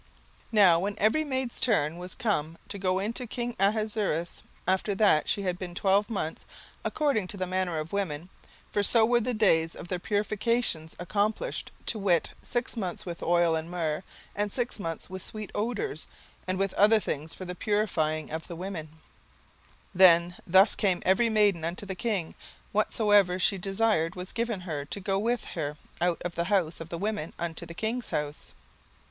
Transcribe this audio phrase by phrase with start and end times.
[0.01, 0.09] 17:002:012
[0.53, 5.29] Now when every maid's turn was come to go in to king Ahasuerus, after that
[5.29, 6.43] she had been twelve months,
[6.83, 8.29] according to the manner of the women,
[8.71, 13.55] (for so were the days of their purifications accomplished, to wit, six months with oil
[13.55, 14.01] of myrrh,
[14.35, 16.07] and six months with sweet odours,
[16.47, 18.95] and with other things for the purifying of the women;) 17:002:013
[19.93, 22.33] Then thus came every maiden unto the king;
[22.71, 26.89] whatsoever she desired was given her to go with her out of the house of
[26.89, 28.53] the women unto the king's house.